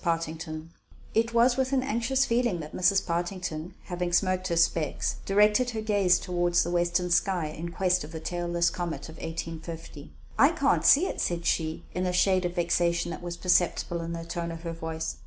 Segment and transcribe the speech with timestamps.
[0.03, 0.67] SEEKING A COMET
[1.13, 3.05] It was with an anxious feeling that Mrs.
[3.05, 8.11] Partington, having smoked her specs, directed her gaze toward the western sky, in quest of
[8.11, 10.11] the tailless comet of 1850.
[10.39, 14.25] "I can't see it," said she; and a shade of vexation was perceptible in the
[14.25, 15.17] tone of her voice.